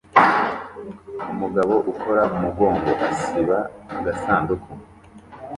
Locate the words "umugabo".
1.31-1.75